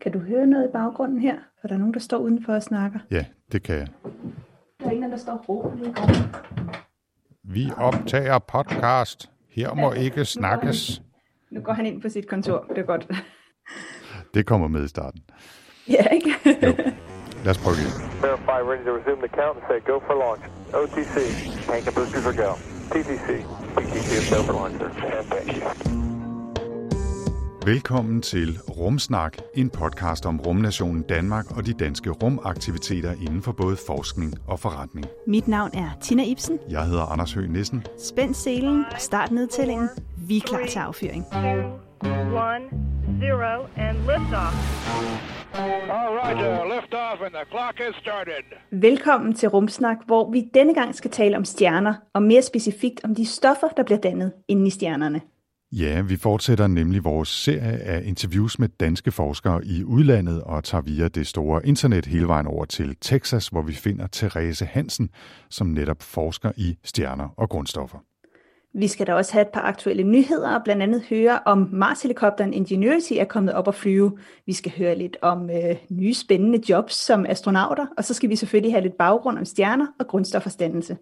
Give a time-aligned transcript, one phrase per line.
[0.00, 1.36] Kan du høre noget i baggrunden her?
[1.60, 2.98] For der er nogen, der står udenfor og snakker.
[3.10, 3.88] Ja, det kan jeg.
[4.80, 5.72] Der er en, der står ro.
[7.44, 9.30] Vi optager podcast.
[9.50, 11.02] Her må ikke snakkes.
[11.50, 12.66] Nu går han ind på sit kontor.
[12.68, 13.10] Det er godt.
[14.34, 15.20] Det kommer med i starten.
[15.88, 16.30] Ja, ikke?
[16.46, 16.74] Jo.
[17.44, 17.92] Lad os prøve igen.
[18.22, 20.44] Verify, ready to resume the count and say go for launch.
[20.74, 21.16] OTC,
[21.66, 22.50] tank and boosters are go.
[22.92, 23.28] TTC,
[23.76, 24.88] PTC is go for launch, sir.
[25.18, 25.97] And thank you.
[27.68, 33.76] Velkommen til Rumsnak, en podcast om rumnationen Danmark og de danske rumaktiviteter inden for både
[33.86, 35.06] forskning og forretning.
[35.26, 36.58] Mit navn er Tina Ibsen.
[36.70, 37.86] Jeg hedder Anders Høgh Nissen.
[37.98, 39.88] Spænd selen og start nedtællingen.
[40.28, 41.24] Vi er klar til affyring.
[42.48, 42.64] one,
[43.20, 44.54] zero, and liftoff.
[45.98, 48.44] All right, uh, lift off and the clock has started.
[48.70, 53.14] Velkommen til Rumsnak, hvor vi denne gang skal tale om stjerner, og mere specifikt om
[53.14, 55.20] de stoffer, der bliver dannet inde i stjernerne.
[55.72, 60.82] Ja, vi fortsætter nemlig vores serie af interviews med danske forskere i udlandet og tager
[60.82, 65.10] via det store internet hele vejen over til Texas, hvor vi finder Therese Hansen,
[65.50, 67.98] som netop forsker i stjerner og grundstoffer.
[68.74, 72.52] Vi skal da også have et par aktuelle nyheder, og blandt andet høre om Mars-helikopteren
[72.52, 74.18] Ingenuity er kommet op at flyve.
[74.46, 78.36] Vi skal høre lidt om øh, nye spændende jobs som astronauter, og så skal vi
[78.36, 80.96] selvfølgelig have lidt baggrund om stjerner og grundstofforstandelse.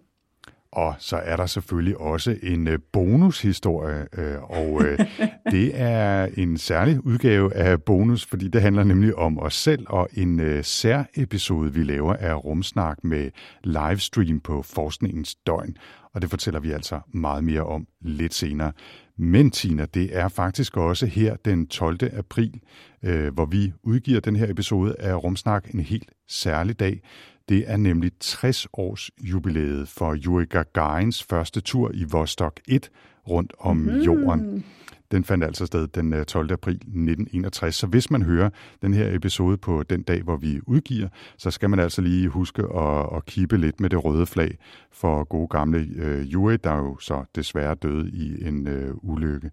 [0.71, 4.99] Og så er der selvfølgelig også en øh, bonushistorie, øh, og øh,
[5.51, 10.09] det er en særlig udgave af bonus, fordi det handler nemlig om os selv og
[10.13, 13.31] en særepisode, vi laver af Rumsnak med
[13.63, 15.77] livestream på Forskningens Døgn.
[16.13, 18.71] Og det fortæller vi altså meget mere om lidt senere.
[19.17, 21.97] Men Tina, det er faktisk også her den 12.
[22.17, 22.61] april,
[23.03, 27.01] øh, hvor vi udgiver den her episode af Rumsnak en helt særlig dag.
[27.49, 32.89] Det er nemlig 60 års jubilæet for Yuri Gagarins første tur i Vostok 1
[33.29, 33.99] rundt om mm.
[33.99, 34.65] jorden.
[35.11, 36.51] Den fandt altså sted den 12.
[36.51, 37.75] april 1961.
[37.75, 38.49] Så hvis man hører
[38.81, 42.63] den her episode på den dag, hvor vi udgiver, så skal man altså lige huske
[42.63, 44.57] at, at kippe lidt med det røde flag
[44.91, 49.51] for gode gamle øh, Yuri, der jo så desværre døde i en øh, ulykke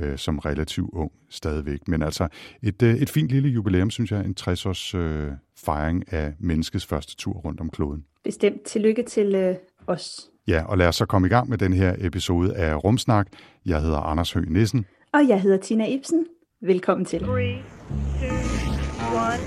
[0.00, 1.88] øh, som relativt ung stadigvæk.
[1.88, 2.28] Men altså
[2.62, 7.16] et, øh, et fint lille jubilæum, synes jeg, en 60-års øh, fejring af menneskets første
[7.16, 8.04] tur rundt om kloden.
[8.24, 9.54] Bestemt tillykke til øh,
[9.86, 10.30] os.
[10.48, 13.26] Ja, og lad os så komme i gang med den her episode af Rumsnak.
[13.66, 14.86] Jeg hedder Anders Høgh Nissen.
[15.12, 16.26] Og jeg hedder Tina Ibsen.
[16.62, 17.20] Velkommen til.
[17.20, 17.62] Three,
[18.20, 18.28] two,
[19.14, 19.40] one,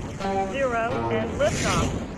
[0.53, 2.13] zero, and liftoff.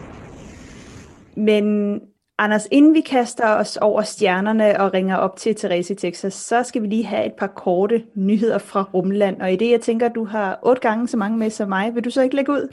[1.37, 2.01] Men
[2.37, 6.63] Anders, inden vi kaster os over stjernerne og ringer op til Therese i Texas, så
[6.63, 9.41] skal vi lige have et par korte nyheder fra Rumland.
[9.41, 11.95] Og i det, jeg tænker, du har otte gange så mange med som mig.
[11.95, 12.67] Vil du så ikke lægge ud?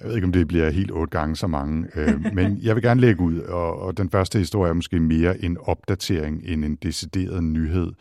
[0.00, 2.82] Jeg ved ikke, om det bliver helt otte gange så mange, øh, men jeg vil
[2.82, 6.76] gerne lægge ud, og, og den første historie er måske mere en opdatering end en
[6.76, 7.92] decideret nyhed.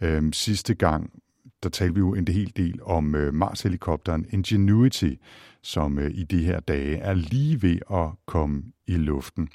[0.00, 1.10] Øh, sidste gang,
[1.62, 5.10] der talte vi jo en hel del om øh, Mars-helikopteren Ingenuity,
[5.62, 9.48] som øh, i de her dage er lige ved at komme i luften.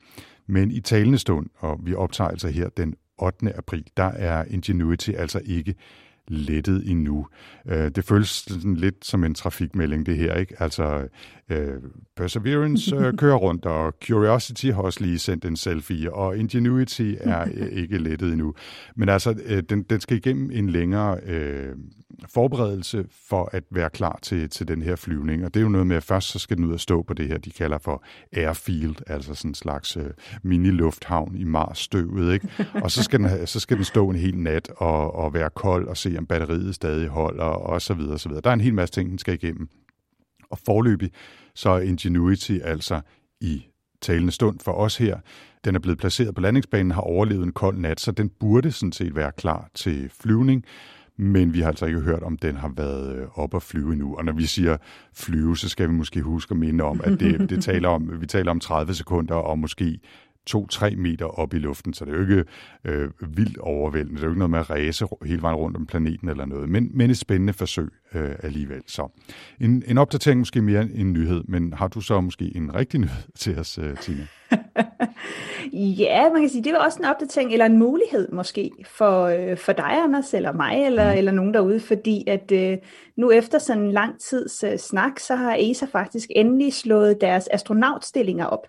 [0.47, 3.57] Men i talende stund, og vi optager altså her den 8.
[3.57, 5.75] april, der er Ingenuity altså ikke
[6.27, 7.27] lettet endnu.
[7.67, 10.55] Øh, det føles sådan lidt som en trafikmelding, det her, ikke?
[10.59, 11.07] Altså,
[11.49, 11.81] øh,
[12.15, 17.47] Perseverance øh, kører rundt, og Curiosity har også lige sendt en selfie, og Ingenuity er
[17.53, 18.53] øh, ikke lettet endnu.
[18.95, 21.75] Men altså, øh, den, den skal igennem en længere øh,
[22.33, 25.45] forberedelse for at være klar til, til den her flyvning.
[25.45, 27.13] Og det er jo noget med, at først så skal den ud og stå på
[27.13, 28.03] det her, de kalder for
[28.33, 30.09] airfield, altså sådan en slags øh,
[30.43, 32.33] mini-lufthavn i Mars-støvet.
[32.33, 32.49] Ikke?
[32.83, 35.87] Og så skal, den, så skal den stå en hel nat og, og være kold
[35.87, 38.41] og se, om batteriet stadig holder, og så videre, så videre.
[38.41, 39.69] Der er en hel masse ting, den skal igennem.
[40.51, 41.11] Og forløbig
[41.55, 43.01] så er Ingenuity altså
[43.41, 43.65] i
[44.01, 45.17] talende stund for os her.
[45.65, 48.91] Den er blevet placeret på landingsbanen, har overlevet en kold nat, så den burde sådan
[48.91, 50.65] set være klar til flyvning
[51.17, 54.15] men vi har altså ikke hørt, om den har været øh, op at flyve endnu.
[54.15, 54.77] Og når vi siger
[55.13, 58.25] flyve, så skal vi måske huske at minde om, at det, det taler om, vi
[58.25, 59.99] taler om 30 sekunder og måske
[60.49, 62.43] 2-3 meter op i luften, så det er jo ikke
[62.83, 64.15] øh, vildt overvældende.
[64.15, 66.69] Det er jo ikke noget med at ræse hele vejen rundt om planeten eller noget,
[66.69, 68.81] men, men et spændende forsøg øh, alligevel.
[68.87, 69.07] Så
[69.61, 73.23] en, en opdatering måske mere en nyhed, men har du så måske en rigtig nyhed
[73.39, 74.27] til os, øh, Tina?
[75.99, 79.57] ja, man kan sige, det var også en opdatering, eller en mulighed måske, for, øh,
[79.57, 81.17] for dig, Anders, eller mig, eller, mm.
[81.17, 82.77] eller nogen derude, fordi at øh,
[83.17, 87.49] nu efter sådan en lang tids øh, snak, så har ESA faktisk endelig slået deres
[87.51, 88.67] astronautstillinger op.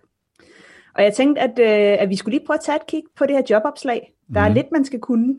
[0.99, 3.27] Og jeg tænkte, at, øh, at vi skulle lige prøve at tage et kig på
[3.27, 4.13] det her jobopslag.
[4.35, 4.51] Der mm.
[4.51, 5.39] er lidt, man skal kunne.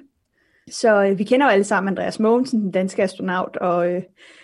[0.72, 4.04] Så øh, vi kender jo alle sammen Andreas Mogensen, den danske astronaut, og øh,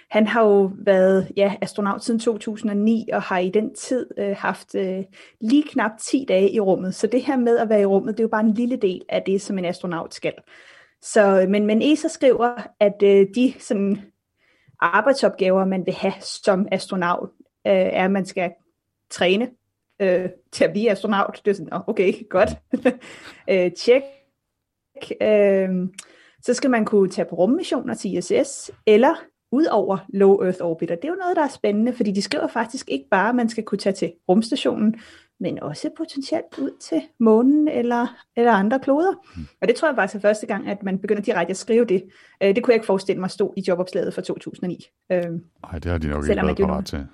[0.10, 4.76] han har jo været ja, astronaut siden 2009, og har i den tid øh, haft
[4.76, 5.04] øh,
[5.42, 6.96] lige knap 10 dage i rummet.
[6.96, 9.02] Så det her med at være i rummet, det er jo bare en lille del
[9.10, 10.34] af det, som en astronaut skal.
[11.02, 14.02] Så, men, men ESA skriver, at øh, de sådan,
[14.80, 17.30] arbejdsopgaver, man vil have som astronaut,
[17.68, 18.52] øh, er, at man skal
[19.12, 19.50] træne
[20.02, 21.42] øh, til at blive astronaut.
[21.46, 22.50] Det er sådan, okay, godt.
[23.52, 24.06] øh, check.
[25.22, 25.70] Øh,
[26.42, 29.16] så skal man kunne tage på rummissioner til ISS, eller
[29.52, 30.92] ud over low Earth orbit.
[30.92, 33.36] Og det er jo noget, der er spændende, fordi de skriver faktisk ikke bare, at
[33.36, 34.96] man skal kunne tage til rumstationen,
[35.40, 38.08] men også potentielt ud til månen eller,
[38.38, 39.12] eller andre kloder.
[39.36, 39.48] Mm.
[39.62, 42.04] Og det tror jeg faktisk er første gang, at man begynder direkte at skrive det.
[42.44, 44.86] Øh, det kunne jeg ikke forestille mig stå i jobopslaget fra 2009.
[45.62, 47.08] Nej, det har de nok ikke været parat til.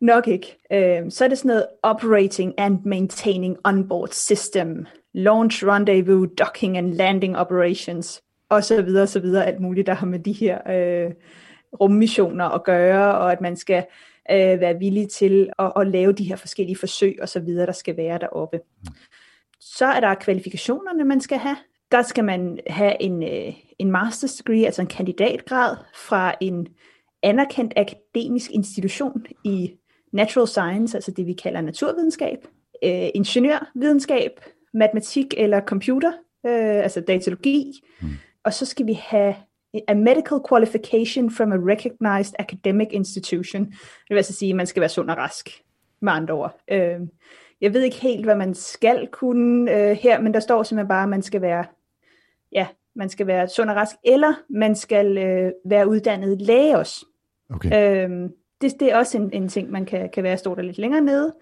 [0.00, 0.58] Nok ikke.
[0.72, 6.94] Øh, så er det sådan noget operating and maintaining onboard system, launch rendezvous, docking and
[6.94, 11.12] landing operations, og så videre, så videre, alt muligt, der har med de her øh,
[11.80, 13.86] rummissioner at gøre, og at man skal
[14.30, 17.72] øh, være villig til at, at lave de her forskellige forsøg og så videre, der
[17.72, 18.60] skal være deroppe.
[19.60, 21.56] Så er der kvalifikationerne, man skal have.
[21.92, 26.68] Der skal man have en, øh, en master's degree, altså en kandidatgrad fra en
[27.22, 29.74] anerkendt akademisk institution i
[30.12, 32.46] natural science, altså det vi kalder naturvidenskab,
[32.84, 34.40] øh, ingeniørvidenskab,
[34.74, 36.12] matematik eller computer,
[36.46, 38.08] øh, altså datalogi, mm.
[38.44, 39.34] og så skal vi have
[39.88, 43.64] a medical qualification from a recognized academic institution.
[43.64, 45.62] Det vil altså sige, at man skal være sund og rask,
[46.02, 46.60] med andre ord.
[46.70, 47.00] Øh,
[47.60, 51.02] jeg ved ikke helt, hvad man skal kunne øh, her, men der står simpelthen bare,
[51.02, 51.64] at man skal være,
[52.52, 52.66] ja,
[52.96, 57.06] man skal være sund og rask, eller man skal øh, være uddannet læge også.
[57.54, 58.08] Okay.
[58.08, 58.30] Øh,
[58.60, 61.00] det, det er også en, en ting, man kan, kan være stå der lidt længere
[61.00, 61.34] nede.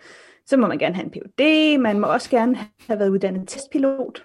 [0.47, 2.57] Så må man gerne have en Ph.D., man må også gerne
[2.87, 4.25] have været uddannet testpilot.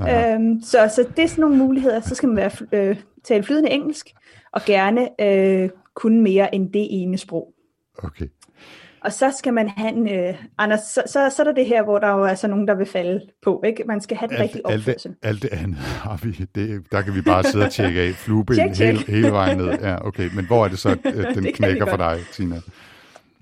[0.00, 2.00] Øhm, så, så det er sådan nogle muligheder.
[2.00, 4.10] Så skal man være, øh, tale flydende engelsk,
[4.52, 7.54] og gerne øh, kunne mere end det ene sprog.
[7.98, 8.26] Okay.
[9.04, 11.82] Og så skal man have en, øh, Anders, så, så, så er der det her,
[11.82, 13.84] hvor der jo er så nogen, der vil falde på, ikke?
[13.86, 15.14] Man skal have det rigtig opførsel.
[15.22, 18.12] Alt, alt det andet har vi, det, der kan vi bare sidde og tjekke af,
[18.14, 19.06] flueben check, check.
[19.06, 19.78] Hele, hele vejen ned.
[19.82, 22.56] Ja, okay, men hvor er det så, øh, den knækker for dig, Tina?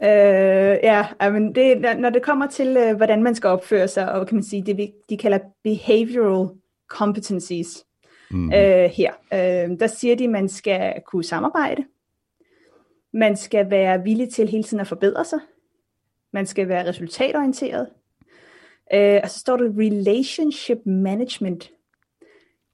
[0.04, 4.26] Øh, ja, men det, når det kommer til, øh, hvordan man skal opføre sig, og
[4.26, 6.48] kan man sige, det de kalder behavioral
[6.90, 7.84] competencies
[8.30, 8.52] mm.
[8.52, 11.84] øh, her, øh, der siger de, at man skal kunne samarbejde,
[13.14, 15.38] man skal være villig til hele tiden at forbedre sig,
[16.32, 17.86] man skal være resultatorienteret,
[18.94, 21.70] øh, og så står der relationship management.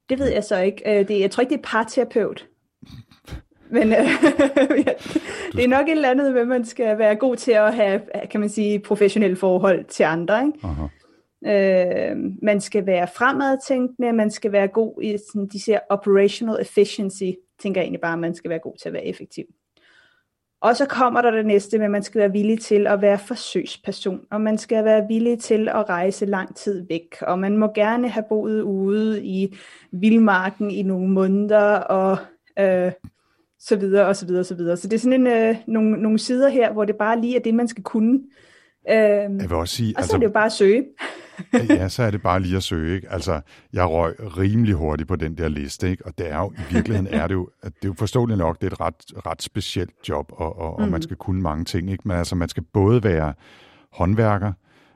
[0.08, 0.98] Det ved jeg så ikke.
[1.00, 2.48] Øh, det, jeg tror ikke, det er parterapeut.
[3.70, 3.98] Men øh,
[5.56, 8.00] det er nok et eller andet at man skal være god til at have,
[8.30, 10.46] kan man sige, professionelle forhold til andre.
[10.46, 10.58] Ikke?
[10.62, 10.86] Aha.
[11.46, 17.30] Øh, man skal være fremadtænkende, man skal være god i sådan, de siger operational efficiency,
[17.62, 19.44] tænker jeg egentlig bare, at man skal være god til at være effektiv.
[20.60, 23.18] Og så kommer der det næste med, at man skal være villig til at være
[23.18, 27.72] forsøgsperson, og man skal være villig til at rejse lang tid væk, og man må
[27.74, 29.56] gerne have boet ude i
[29.92, 32.18] vildmarken i nogle måneder, og
[32.58, 32.92] øh,
[33.58, 34.76] så videre, og så videre, og så videre.
[34.76, 37.42] Så det er sådan en, øh, nogle, nogle sider her, hvor det bare lige er
[37.42, 38.20] det, man skal kunne.
[38.88, 40.84] Øh, jeg vil også sige, og så altså, er det jo bare at søge.
[41.80, 42.94] ja, så er det bare lige at søge.
[42.94, 43.12] Ikke?
[43.12, 43.40] Altså,
[43.72, 46.06] jeg røg rimelig hurtigt på den der liste, ikke?
[46.06, 48.66] og det er jo, i virkeligheden er det jo, det er jo forståeligt nok, det
[48.66, 50.82] er et ret, ret specielt job, og, og, mm.
[50.82, 51.02] og man mm.
[51.02, 51.90] skal kunne mange ting.
[51.90, 52.08] Ikke?
[52.08, 53.34] Men altså, man skal både være
[53.92, 54.52] håndværker,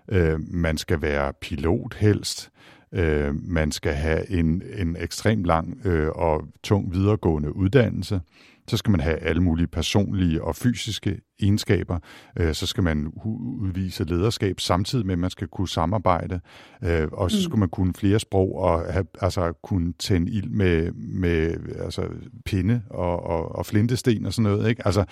[0.08, 2.50] øh, man skal være pilot helst,
[2.92, 8.20] øh, man skal have en, en ekstremt lang øh, og tung videregående uddannelse,
[8.68, 11.98] så skal man have alle mulige personlige og fysiske egenskaber.
[12.38, 13.12] Øh, så skal man
[13.60, 16.40] udvise lederskab samtidig med, at man skal kunne samarbejde.
[16.84, 17.42] Øh, og så mm.
[17.42, 22.08] skal man kunne flere sprog og have, altså, kunne tænde ild med, med altså,
[22.44, 24.69] pinde og, og, og flintesten og sådan noget.
[24.69, 24.86] Ikke?
[24.86, 25.04] Altså,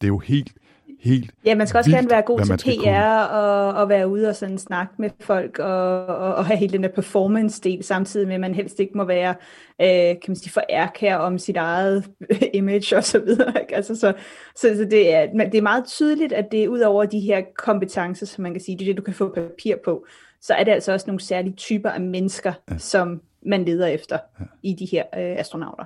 [0.00, 0.52] det er jo helt
[0.98, 4.28] helt Ja, man skal også vildt, gerne være god til PR og, og være ude
[4.28, 8.34] og sådan snakke med folk og, og, og have hele den der performance-del, samtidig med,
[8.34, 9.34] at man helst ikke må være
[9.80, 12.10] øh, kan man sige, for ærkær om sit eget
[12.54, 13.60] image og så videre.
[13.60, 13.76] Ikke?
[13.76, 14.12] Altså, så,
[14.56, 17.42] så, så det, er, det er meget tydeligt, at det er ud over de her
[17.56, 20.06] kompetencer, som man kan sige, det er det, du kan få papir på,
[20.40, 22.78] så er det altså også nogle særlige typer af mennesker, ja.
[22.78, 24.44] som man leder efter ja.
[24.62, 25.84] i de her øh, astronauter.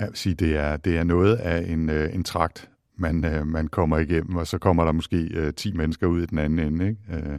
[0.00, 3.46] Jeg vil sige, det er, det er noget af en, øh, en trakt man, øh,
[3.46, 6.58] man kommer igennem, og så kommer der måske øh, 10 mennesker ud i den anden
[6.58, 6.88] ende.
[6.88, 7.00] Ikke?
[7.12, 7.38] Øh,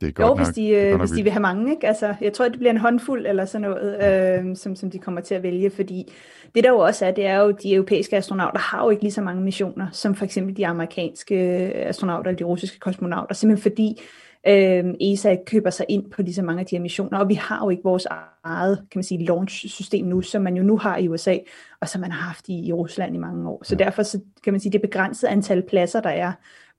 [0.00, 1.70] det er godt jo, nok, hvis, de, øh, hvis de vil have mange.
[1.70, 1.88] Ikke?
[1.88, 5.20] Altså, jeg tror, det bliver en håndfuld eller sådan noget, øh, som, som de kommer
[5.20, 6.12] til at vælge, fordi
[6.54, 9.12] det der jo også er, det er jo, de europæiske astronauter har jo ikke lige
[9.12, 11.36] så mange missioner, som for eksempel de amerikanske
[11.74, 14.00] astronauter eller de russiske kosmonauter, simpelthen fordi
[14.46, 17.34] øh, ESA køber sig ind på lige så mange af de her missioner, og vi
[17.34, 18.06] har jo ikke vores
[18.44, 21.36] eget, kan man sige, launch-system nu, som man jo nu har i USA,
[21.80, 23.64] og som man har haft i, i Rusland i mange år.
[23.64, 23.84] Så ja.
[23.84, 26.32] derfor så, kan man sige, det begrænset antal pladser, der er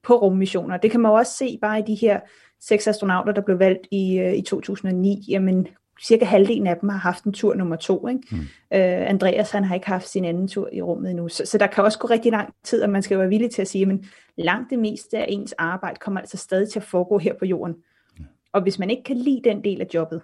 [0.04, 0.78] på rummissioner.
[0.78, 2.20] Det kan man jo også se bare i de her
[2.62, 5.26] seks astronauter, der blev valgt i, øh, i 2009.
[5.30, 5.68] Jamen,
[6.02, 8.08] cirka halvdelen af dem har haft en tur nummer to.
[8.08, 8.22] Ikke?
[8.32, 8.38] Mm.
[8.74, 11.30] Øh, Andreas han har ikke haft sin anden tur i rummet endnu.
[11.30, 13.62] Så, så der kan også gå rigtig lang tid, og man skal være villig til
[13.62, 14.00] at sige, at
[14.38, 17.76] langt det meste af ens arbejde kommer altså stadig til at foregå her på jorden.
[18.18, 18.26] Mm.
[18.54, 20.22] Og hvis man ikke kan lide den del af jobbet,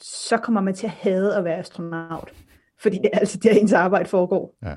[0.00, 2.32] så kommer man til at hade at være astronaut.
[2.82, 4.56] Fordi det er altså der, ens arbejde foregår.
[4.62, 4.74] Ja.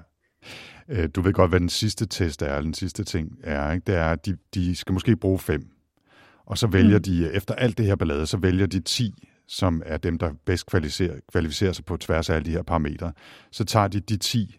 [0.90, 3.72] Øh, du ved godt, hvad den sidste test er, den sidste ting er.
[3.72, 3.84] Ikke?
[3.88, 5.62] Det er, at de, de skal måske bruge fem.
[6.46, 7.04] Og så vælger mm.
[7.04, 9.14] de, efter alt det her ballade, så vælger de 10
[9.48, 13.14] som er dem, der bedst kvalificerer, kvalificerer sig på tværs af alle de her parametre,
[13.52, 14.58] så tager de de 10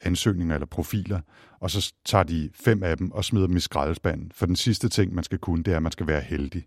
[0.00, 1.20] ansøgninger eller profiler,
[1.60, 4.32] og så tager de fem af dem og smider dem i skraldespanden.
[4.34, 6.66] For den sidste ting, man skal kunne, det er, at man skal være heldig.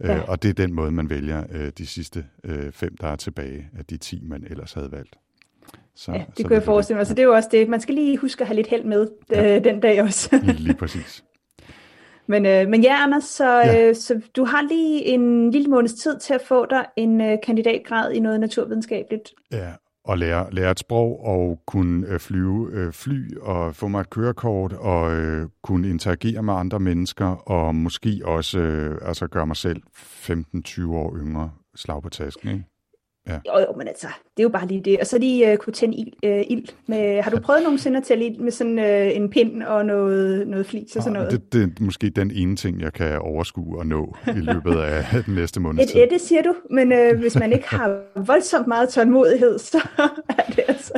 [0.00, 0.16] Øh, ja.
[0.16, 3.16] Øh, og det er den måde, man vælger øh, de sidste øh, fem, der er
[3.16, 5.16] tilbage af de 10, man ellers havde valgt.
[5.94, 7.06] Så, ja, det så kunne jeg forestille mig.
[7.06, 7.68] Så det er jo også det.
[7.68, 9.56] Man skal lige huske at have lidt held med ja.
[9.56, 10.40] øh, den dag også.
[10.58, 11.24] lige præcis.
[12.28, 13.88] Men, øh, men ja, Anders, så, ja.
[13.88, 17.38] Øh, så du har lige en lille måneds tid til at få dig en øh,
[17.46, 19.32] kandidatgrad i noget naturvidenskabeligt.
[19.52, 19.72] Ja,
[20.04, 24.10] og lære, lære et sprog og kunne øh, flyve øh, fly og få mig et
[24.10, 29.56] kørekort og øh, kunne interagere med andre mennesker og måske også øh, altså gøre mig
[29.56, 32.48] selv 15-20 år yngre slag på tasken.
[32.48, 32.64] Ikke?
[33.28, 33.34] Ja.
[33.34, 35.00] Jo, jo, men altså, det er jo bare lige det.
[35.00, 36.12] Og så lige uh, kunne tænde ild.
[36.22, 39.62] Uh, ild med, har du prøvet nogensinde at tænde ild med sådan uh, en pind
[39.62, 41.30] og noget, noget flis og sådan noget?
[41.30, 45.06] Det, det er måske den ene ting, jeg kan overskue og nå i løbet af
[45.26, 45.84] den næste måned.
[45.84, 49.78] Et ætte, siger du, men uh, hvis man ikke har voldsomt meget tålmodighed, så
[50.28, 50.92] er det altså...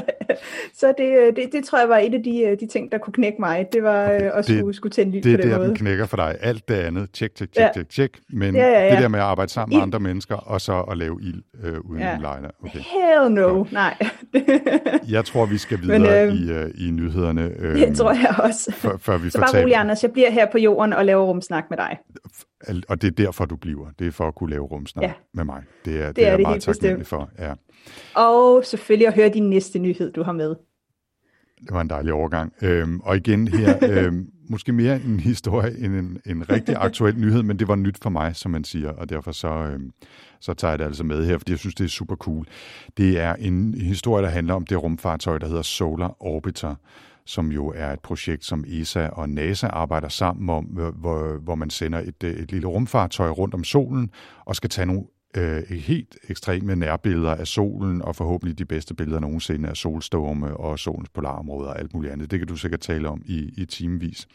[0.75, 3.37] Så det, det, det tror jeg var et af de, de ting, der kunne knække
[3.41, 3.67] mig.
[3.73, 5.69] Det var uh, at skulle, skulle tænde ild det, på den det måde.
[5.69, 6.37] Det er knækker for dig.
[6.41, 8.11] Alt det andet, tjek, tjek, tjek, tjek, tjek.
[8.29, 8.91] Men ja, ja, ja.
[8.91, 11.91] det der med at arbejde sammen med andre mennesker, og så at lave ild uh,
[11.91, 12.19] uden ja.
[12.21, 12.51] Lejner.
[12.65, 12.79] Okay.
[12.79, 13.73] Hell no, Godt.
[13.73, 13.97] nej.
[15.17, 17.53] jeg tror, vi skal videre Men, øh, i, uh, i nyhederne.
[17.59, 18.73] Øh, det tror jeg også.
[18.73, 20.03] Før, før vi Så bare rolig, Anders.
[20.03, 21.99] Jeg bliver her på jorden og laver rumsnak med dig.
[22.89, 23.87] Og det er derfor, du bliver.
[23.99, 25.13] Det er for at kunne lave rumsnak ja.
[25.35, 25.63] med mig.
[25.85, 27.31] Det er, det, det er, er jeg meget taknemmelig for.
[27.39, 27.53] Ja.
[28.15, 30.55] Og selvfølgelig at høre din næste nyhed, du har med.
[31.61, 32.53] Det var en dejlig overgang.
[32.63, 37.43] Øhm, og igen her, øhm, måske mere en historie end en, en rigtig aktuel nyhed,
[37.43, 39.91] men det var nyt for mig, som man siger, og derfor så, øhm,
[40.41, 42.47] så tager jeg det altså med her, fordi jeg synes, det er super cool.
[42.97, 46.75] Det er en historie, der handler om det rumfartøj, der hedder Solar Orbiter,
[47.25, 51.71] som jo er et projekt, som ESA og NASA arbejder sammen om, hvor, hvor man
[51.71, 54.11] sender et, et lille rumfartøj rundt om solen
[54.45, 55.03] og skal tage nogle
[55.37, 60.79] øh, helt ekstreme nærbilleder af solen, og forhåbentlig de bedste billeder nogensinde af solstorme og
[60.79, 62.31] solens polarområder og alt muligt andet.
[62.31, 64.29] Det kan du sikkert tale om i, i timevis.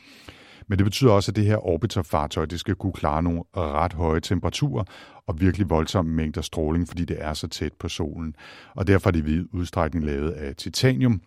[0.67, 4.19] Men det betyder også, at det her orbiterfartøj det skal kunne klare nogle ret høje
[4.19, 4.83] temperaturer
[5.27, 8.35] og virkelig voldsomme mængder stråling, fordi det er så tæt på solen.
[8.75, 11.21] Og derfor er det i udstrækning lavet af titanium.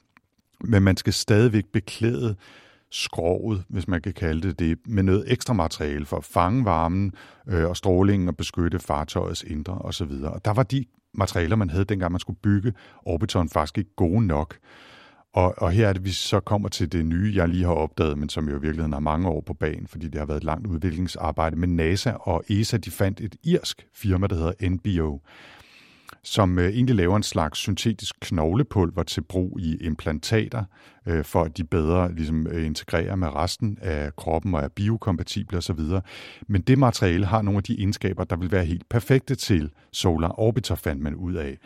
[0.60, 2.36] Men man skal stadigvæk beklæde
[2.90, 7.12] skroget, hvis man kan kalde det det, med noget ekstra materiale for at fange varmen
[7.48, 10.12] øh, og strålingen og beskytte fartøjets indre osv.
[10.24, 12.72] Og der var de materialer, man havde dengang man skulle bygge
[13.06, 14.58] Orbiton faktisk ikke gode nok.
[15.34, 18.18] Og, og her er det, vi så kommer til det nye, jeg lige har opdaget,
[18.18, 20.44] men som jo i virkeligheden har mange år på banen, fordi det har været et
[20.44, 21.56] langt udviklingsarbejde.
[21.56, 25.20] med NASA og ESA, de fandt et irsk firma, der hedder NBO,
[26.22, 30.64] som øh, egentlig laver en slags syntetisk knoglepulver til brug i implantater,
[31.06, 35.58] øh, for at de bedre ligesom, øh, integrerer med resten af kroppen og er biokompatible
[35.58, 35.80] osv.
[36.46, 40.40] Men det materiale har nogle af de egenskaber, der vil være helt perfekte til Solar
[40.40, 41.58] Orbiter, fandt man ud af.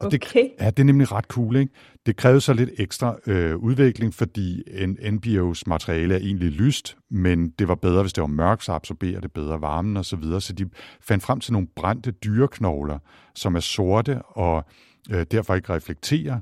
[0.00, 0.18] Og okay.
[0.42, 1.56] det, ja, det er nemlig ret cool.
[1.56, 1.72] Ikke?
[2.06, 7.48] Det krævede så lidt ekstra øh, udvikling, fordi en NBO's materiale er egentlig lyst, men
[7.48, 10.40] det var bedre, hvis det var mørkt, så absorberer det bedre varmen og så videre.
[10.40, 12.98] Så de fandt frem til nogle brændte dyreknogler,
[13.34, 14.64] som er sorte og
[15.10, 16.40] øh, derfor ikke reflekterer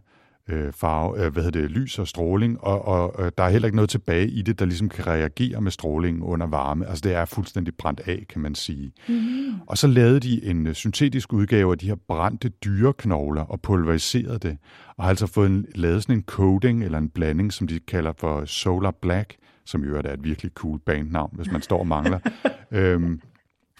[0.48, 3.66] øh, farve, øh, hvad hedder det, lys og stråling, og, og øh, der er heller
[3.66, 6.86] ikke noget tilbage i det, der ligesom kan reagere med strålingen under varme.
[6.86, 8.92] Altså det er fuldstændig brændt af, kan man sige.
[9.08, 9.60] Mm.
[9.66, 14.38] Og så lavede de en øh, syntetisk udgave af de her brændte dyreknogler og pulveriserede
[14.38, 14.58] det,
[14.96, 18.12] og har altså fået en, lavet sådan en coating eller en blanding, som de kalder
[18.18, 22.18] for Solar Black, som jo er et virkelig cool bandnavn, hvis man står og mangler.
[22.72, 23.20] øhm,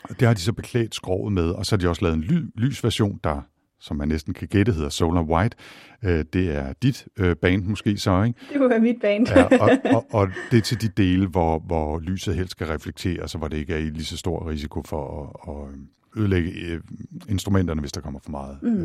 [0.08, 2.50] det har de så beklædt skroget med, og så har de også lavet en ly-
[2.54, 3.40] lysversion, der
[3.80, 5.56] som man næsten kan gætte, hedder Solar White.
[6.04, 8.40] Øh, det er dit øh, band måske så, ikke?
[8.52, 9.28] Det var mit band.
[9.28, 13.28] ja, og, og, og det er til de dele, hvor, hvor lyset helst skal reflektere,
[13.28, 15.78] så hvor det ikke er i lige så stor risiko for at, at
[16.20, 16.80] ødelægge øh,
[17.28, 18.84] instrumenterne, hvis der kommer for meget mm.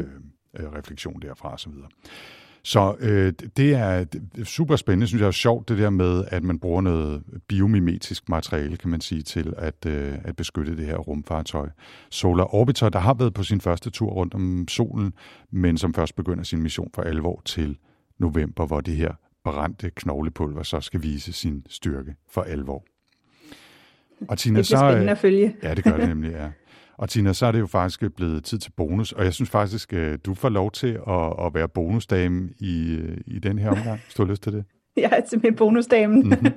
[0.60, 1.72] øh, refleksion derfra osv.
[2.64, 4.06] Så øh, det er
[4.44, 8.78] super spændende, synes jeg er sjovt, det der med, at man bruger noget biomimetisk materiale,
[8.78, 11.70] kan man sige, til at, øh, at beskytte det her rumfartøj.
[12.10, 15.14] Solar Orbiter, der har været på sin første tur rundt om solen,
[15.52, 17.78] men som først begynder sin mission for alvor til
[18.20, 19.14] november, hvor det her
[19.44, 22.84] brændte knoglepulver så skal vise sin styrke for alvor.
[24.30, 25.56] Og Tina, det er så, spændende at følge.
[25.64, 26.50] Ja, det gør det nemlig, ja.
[26.98, 29.94] Og Tina, så er det jo faktisk blevet tid til bonus, og jeg synes faktisk,
[29.94, 34.00] øh, du får lov til at, at være bonusdame i, øh, i den her omgang,
[34.06, 34.64] hvis du har lyst til det.
[34.98, 36.24] Jeg er simpelthen bonusdamen.
[36.28, 36.54] Mm-hmm.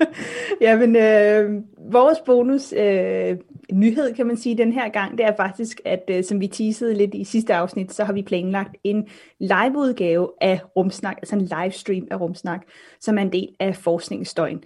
[0.60, 1.62] Jamen, øh,
[1.92, 3.36] vores bonus øh,
[3.72, 6.94] nyhed, kan man sige, den her gang, det er faktisk, at øh, som vi teasede
[6.94, 9.06] lidt i sidste afsnit, så har vi planlagt en
[9.40, 12.60] liveudgave af Rumsnak, altså en livestream af Rumsnak,
[13.00, 14.64] som er en del af forskningsdøgn.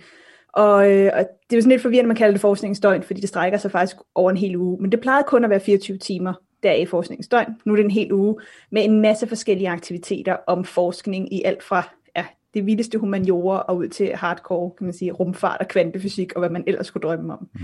[0.53, 3.21] Og, øh, og det er jo sådan lidt forvirrende, at man kalder det forskningsdøgn, fordi
[3.21, 4.79] det strækker sig faktisk over en hel uge.
[4.81, 7.55] Men det plejede kun at være 24 timer der i forskningsdøgn.
[7.65, 8.37] Nu er det en hel uge
[8.71, 11.83] med en masse forskellige aktiviteter om forskning i alt fra
[12.17, 12.25] ja,
[12.55, 16.51] det vildeste humaniora og ud til hardcore, kan man sige, rumfart og kvantefysik og hvad
[16.51, 17.49] man ellers kunne drømme om.
[17.55, 17.61] Mm.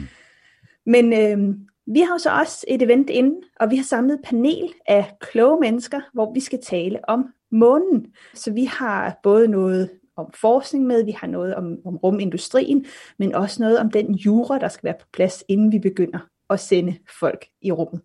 [0.87, 1.55] Men øh,
[1.87, 5.12] vi har jo så også et event inden, og vi har samlet et panel af
[5.21, 8.07] kloge mennesker, hvor vi skal tale om månen.
[8.35, 12.85] Så vi har både noget om forskning med, vi har noget om, om rumindustrien,
[13.18, 16.18] men også noget om den jura, der skal være på plads, inden vi begynder
[16.50, 18.00] at sende folk i rummet.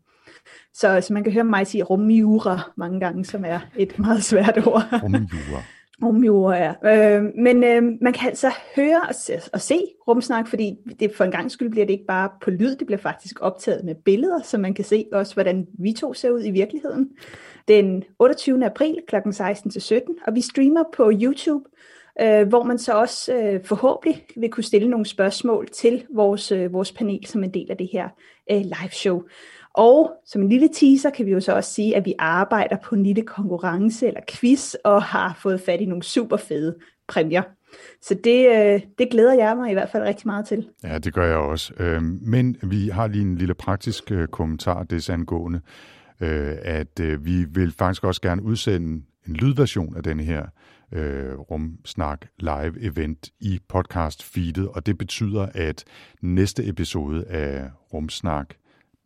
[0.74, 4.68] Så, så man kan høre mig sige rumjura mange gange, som er et meget svært
[4.68, 4.84] ord.
[5.04, 5.64] Rumjura.
[6.04, 6.74] Rumjura, ja.
[7.18, 11.24] Øh, men øh, man kan altså høre og se, og se rumsnak, fordi det for
[11.24, 14.42] en gang skyld bliver det ikke bare på lyd, det bliver faktisk optaget med billeder,
[14.42, 17.10] så man kan se også, hvordan vi to ser ud i virkeligheden.
[17.68, 18.66] Den 28.
[18.66, 19.16] april kl.
[19.16, 21.70] 16-17, og vi streamer på YouTube,
[22.22, 26.74] øh, hvor man så også øh, forhåbentlig vil kunne stille nogle spørgsmål til vores, øh,
[26.74, 28.10] vores panel som en del af det her
[28.52, 29.22] øh, live show.
[29.74, 32.96] Og som en lille teaser kan vi jo så også sige, at vi arbejder på
[32.96, 36.76] en lille konkurrence eller quiz og har fået fat i nogle super fede
[37.08, 37.44] præmier.
[38.02, 40.68] Så det, øh, det glæder jeg mig i hvert fald rigtig meget til.
[40.84, 41.74] Ja, det gør jeg også.
[41.80, 45.62] Øh, men vi har lige en lille praktisk øh, kommentar desangående,
[46.22, 50.46] øh, at øh, vi vil faktisk også gerne udsende en lydversion af den her
[50.92, 55.84] øh, Rumsnak Live Event i podcast feedet, og det betyder, at
[56.22, 58.54] næste episode af Rumsnak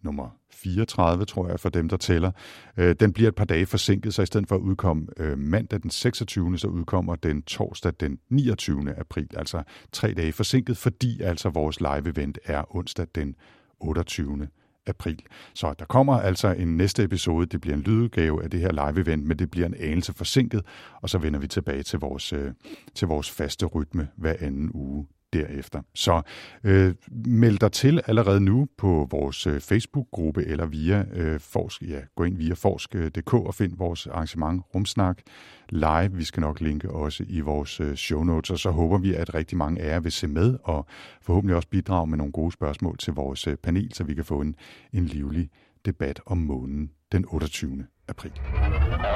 [0.01, 2.31] nummer 34, tror jeg, for dem, der tæller.
[2.77, 5.81] Øh, den bliver et par dage forsinket, så i stedet for at udkomme øh, mandag
[5.83, 8.95] den 26., så udkommer den torsdag den 29.
[8.97, 13.35] april, altså tre dage forsinket, fordi altså vores live-event er onsdag den
[13.79, 14.47] 28
[14.87, 15.19] april.
[15.53, 17.45] Så der kommer altså en næste episode.
[17.45, 20.65] Det bliver en lydudgave af det her live-event, men det bliver en anelse forsinket,
[21.01, 22.51] og så vender vi tilbage til vores, øh,
[22.95, 25.81] til vores faste rytme hver anden uge derefter.
[25.95, 26.21] Så
[26.63, 31.99] øh, meld dig til allerede nu på vores øh, Facebook-gruppe eller via øh, Forsk, ja,
[32.15, 35.21] gå ind via forsk.dk og find vores arrangement Rumsnak
[35.69, 36.11] live.
[36.13, 39.35] Vi skal nok linke også i vores øh, show notes, og så håber vi, at
[39.35, 40.85] rigtig mange af jer vil se med og
[41.21, 44.41] forhåbentlig også bidrage med nogle gode spørgsmål til vores øh, panel, så vi kan få
[44.41, 44.55] en,
[44.93, 45.49] en livlig
[45.85, 47.87] debat om månen den 28.
[48.07, 48.31] april.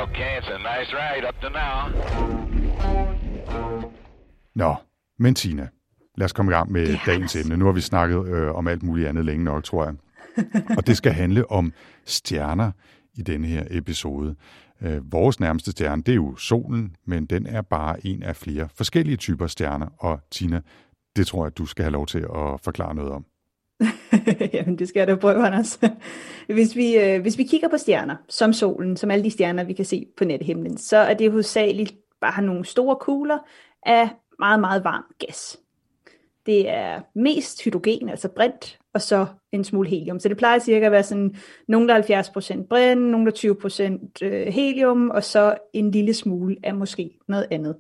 [0.04, 1.78] Okay, it's a nice ride up to now.
[4.56, 4.76] Nå,
[5.20, 5.68] men Tina,
[6.18, 7.00] lad os komme i gang med Yes.
[7.06, 7.58] dagens emne.
[7.58, 9.94] Nu har vi snakket øh, om alt muligt andet længe nok, tror jeg.
[10.78, 11.74] Og det skal handle om
[12.06, 12.72] stjerner
[13.16, 14.36] i denne her episode.
[14.82, 18.68] Øh, vores nærmeste stjerne, det er jo solen, men den er bare en af flere
[18.76, 19.88] forskellige typer stjerner.
[19.98, 20.62] Og Tina,
[21.16, 23.26] det tror jeg, du skal have lov til at forklare noget om.
[24.54, 25.80] Jamen, det skal jeg da prøve, Anders.
[26.54, 29.74] Hvis vi, øh, hvis vi kigger på stjerner, som solen, som alle de stjerner, vi
[29.74, 33.38] kan se på nattehimlen, så er det hovedsageligt bare nogle store kugler
[33.86, 35.58] af meget, meget varm gas.
[36.48, 40.20] Det er mest hydrogen, altså brint, og så en smule helium.
[40.20, 41.36] Så det plejer cirka at være sådan
[41.68, 42.02] nogle der
[42.62, 47.48] 70% brint, nogle der 20% øh, helium, og så en lille smule af måske noget
[47.52, 47.76] andet.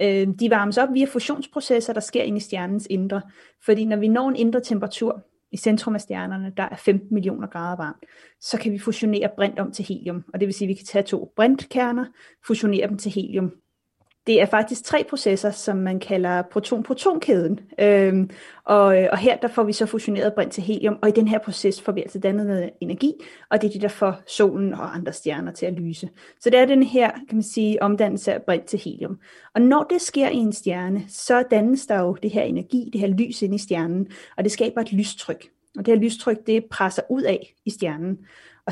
[0.00, 3.22] Øh, de varmes op via fusionsprocesser, der sker inde i stjernens indre.
[3.64, 7.46] Fordi når vi når en indre temperatur i centrum af stjernerne, der er 15 millioner
[7.46, 8.04] grader varmt,
[8.40, 10.24] så kan vi fusionere brint om til helium.
[10.34, 12.04] Og det vil sige, at vi kan tage to brintkerner,
[12.46, 13.52] fusionere dem til helium,
[14.26, 17.60] det er faktisk tre processer, som man kalder proton-proton-kæden.
[17.80, 18.30] Øhm,
[18.64, 21.28] og, øh, og her der får vi så fusioneret brint til helium, og i den
[21.28, 23.12] her proces får vi altså dannet noget energi,
[23.50, 26.08] og det er det, der får solen og andre stjerner til at lyse.
[26.40, 29.18] Så det er den her, kan man sige, omdannelse af brint til helium.
[29.54, 33.00] Og når det sker i en stjerne, så dannes der jo det her energi, det
[33.00, 34.06] her lys ind i stjernen,
[34.36, 35.48] og det skaber et lystryk.
[35.78, 38.18] Og det her lystryk, det presser ud af i stjernen.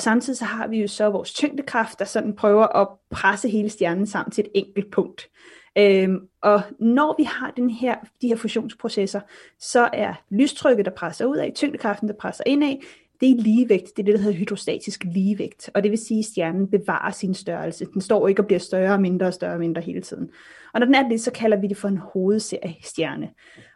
[0.01, 3.71] Og samtidig så har vi jo så vores tyngdekraft, der sådan prøver at presse hele
[3.71, 5.31] stjernen sammen til et enkelt punkt.
[5.79, 9.21] Øhm, og når vi har den her, de her fusionsprocesser,
[9.59, 12.81] så er lystrykket, der presser ud af, tyngdekraften, der presser ind af,
[13.21, 13.97] det er ligevægt.
[13.97, 15.71] Det er det, der hedder hydrostatisk ligevægt.
[15.75, 17.85] Og det vil sige, at stjernen bevarer sin størrelse.
[17.85, 20.31] Den står ikke og bliver større og mindre og større og mindre hele tiden.
[20.75, 23.31] Og når den er det, så kalder vi det for en hovedserie-stjerne.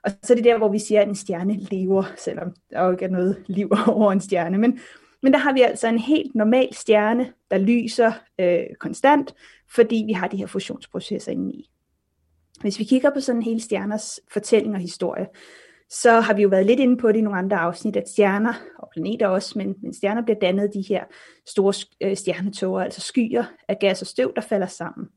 [0.04, 2.92] Og så er det der, hvor vi siger, at en stjerne lever, selvom der jo
[2.92, 4.58] ikke er noget liv over en stjerne.
[4.58, 4.78] Men
[5.24, 9.34] men der har vi altså en helt normal stjerne, der lyser øh, konstant,
[9.74, 11.70] fordi vi har de her fusionsprocesser inde i.
[12.60, 15.26] Hvis vi kigger på sådan hele stjerners fortælling og historie,
[15.90, 18.54] så har vi jo været lidt inde på det i nogle andre afsnit, at stjerner,
[18.78, 21.04] og planeter også, men, men stjerner bliver dannet de her
[21.46, 25.08] store øh, stjernetåger, altså skyer af gas og støv, der falder sammen.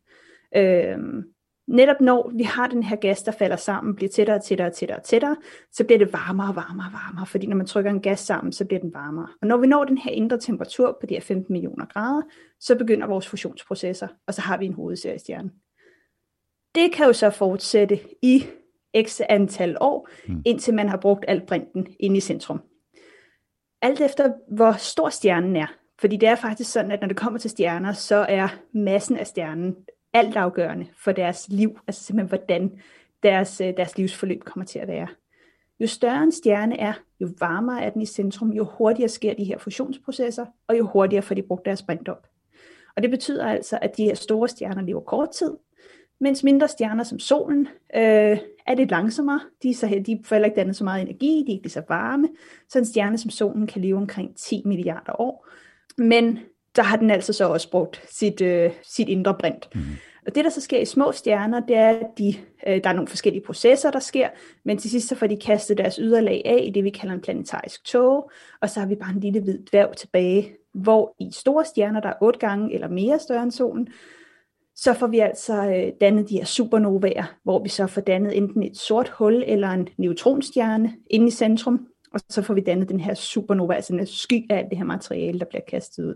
[0.55, 1.23] Øhm,
[1.67, 4.73] netop når vi har den her gas, der falder sammen, bliver tættere og tættere og
[4.73, 5.35] tættere og tættere,
[5.71, 8.53] så bliver det varmere og varmere og varmere, fordi når man trykker en gas sammen,
[8.53, 9.27] så bliver den varmere.
[9.41, 12.21] Og når vi når den her indre temperatur på de her 15 millioner grader,
[12.59, 15.51] så begynder vores fusionsprocesser, og så har vi en hovedseriestjerne.
[16.75, 18.43] Det kan jo så fortsætte i
[19.05, 20.41] x antal år, mm.
[20.45, 22.61] indtil man har brugt alt brinten inde i centrum.
[23.81, 25.67] Alt efter hvor stor stjernen er,
[25.99, 29.27] fordi det er faktisk sådan, at når det kommer til stjerner, så er massen af
[29.27, 29.75] stjernen
[30.17, 32.71] altafgørende for deres liv, altså simpelthen hvordan
[33.23, 35.07] deres, øh, deres livsforløb kommer til at være.
[35.79, 39.43] Jo større en stjerne er, jo varmere er den i centrum, jo hurtigere sker de
[39.43, 42.27] her fusionsprocesser, og jo hurtigere får de brugt deres brint op.
[42.95, 45.51] Og det betyder altså, at de her store stjerner lever kort tid,
[46.19, 49.39] mens mindre stjerner som solen øh, er lidt langsommere.
[49.63, 51.71] De, er så, de får heller ikke dannet så meget energi, de er ikke lige
[51.71, 52.27] så varme.
[52.69, 55.47] Så en stjerne som solen kan leve omkring 10 milliarder år.
[55.97, 56.39] Men
[56.77, 59.75] der har den altså så også brugt sit, øh, sit indre brint.
[59.75, 59.81] Mm.
[60.27, 62.35] Og det, der så sker i små stjerner, det er, at de,
[62.67, 64.29] øh, der er nogle forskellige processer, der sker,
[64.65, 67.21] men til sidst så får de kastet deres yderlag af i det, vi kalder en
[67.21, 68.23] planetarisk tåge,
[68.61, 72.09] og så har vi bare en lille hvid dværg tilbage, hvor i store stjerner, der
[72.09, 73.87] er otte gange eller mere større end solen,
[74.75, 78.63] så får vi altså øh, dannet de her supernovaer, hvor vi så får dannet enten
[78.63, 82.99] et sort hul eller en neutronstjerne inde i centrum, og så får vi dannet den
[82.99, 86.15] her supernova, altså en sky af alt det her materiale, der bliver kastet ud.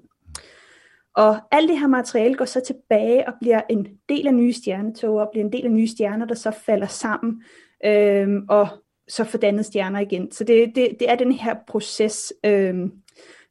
[1.16, 5.20] Og alt det her materiale går så tilbage og bliver en del af nye stjernetog,
[5.20, 7.44] og bliver en del af nye stjerner, der så falder sammen,
[7.86, 8.68] øhm, og
[9.08, 10.32] så får dannet stjerner igen.
[10.32, 12.92] Så det, det, det er den her proces, øhm,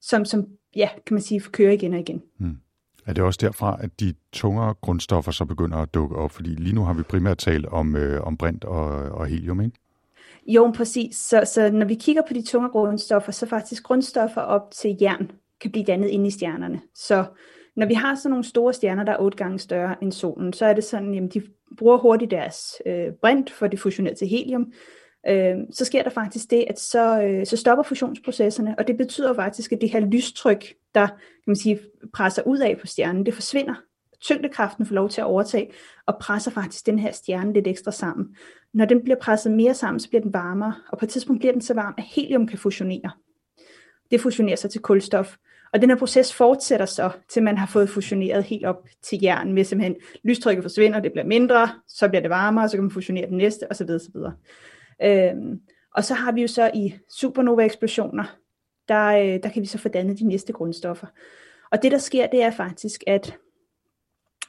[0.00, 0.46] som, som
[0.76, 2.22] ja, kan man sige, kører igen og igen.
[2.38, 2.56] Hmm.
[3.06, 6.30] Er det også derfra, at de tungere grundstoffer så begynder at dukke op?
[6.30, 9.76] Fordi lige nu har vi primært talt om, øh, om brint og, og helium, ikke?
[10.46, 11.16] Jo, præcis.
[11.16, 15.30] Så, så når vi kigger på de tunge grundstoffer, så faktisk grundstoffer op til jern
[15.60, 16.80] kan blive dannet inde i stjernerne.
[16.94, 17.24] Så
[17.76, 20.66] når vi har sådan nogle store stjerner, der er otte gange større end solen, så
[20.66, 21.42] er det sådan, at de
[21.78, 24.72] bruger hurtigt deres øh, brint for det fusionerer til helium.
[25.28, 29.34] Øh, så sker der faktisk det, at så, øh, så stopper fusionsprocesserne, og det betyder
[29.34, 31.80] faktisk, at det her lystryk, der kan man sige,
[32.14, 33.74] presser ud af på stjernen, det forsvinder.
[34.20, 35.70] Tyngdekraften får lov til at overtage,
[36.06, 38.36] og presser faktisk den her stjerne lidt ekstra sammen.
[38.74, 41.52] Når den bliver presset mere sammen, så bliver den varmere, og på et tidspunkt bliver
[41.52, 43.10] den så varm, at helium kan fusionere.
[44.10, 45.36] Det fusionerer sig til kulstof,
[45.72, 49.52] og den her proces fortsætter så, til man har fået fusioneret helt op til jern,
[49.52, 53.26] med simpelthen lystrykket forsvinder, det bliver mindre, så bliver det varmere, så kan man fusionere
[53.26, 53.90] den næste, osv.
[53.90, 54.16] osv.
[55.02, 55.60] Øhm,
[55.94, 58.36] og så har vi jo så i supernova-eksplosioner,
[58.88, 61.06] der, øh, der kan vi så få dannet de næste grundstoffer.
[61.72, 63.38] Og det der sker, det er faktisk, at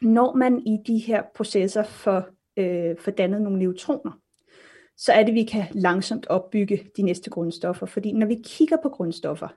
[0.01, 2.23] når man i de her processer får,
[2.57, 4.11] øh, får dannet nogle neutroner,
[4.97, 7.85] så er det, at vi kan langsomt opbygge de næste grundstoffer.
[7.85, 9.47] Fordi når vi kigger på grundstoffer,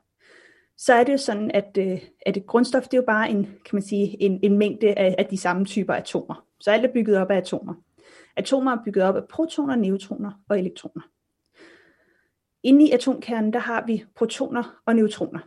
[0.79, 3.45] så er det jo sådan, at, øh, at et grundstof, det er jo bare en,
[3.45, 6.47] kan man sige, en, en mængde af, af de samme typer atomer.
[6.61, 7.75] Så alt er bygget op af atomer.
[8.37, 11.03] Atomer er bygget op af protoner, neutroner og elektroner.
[12.63, 15.41] Inde i atomkernen, der har vi protoner og neutroner.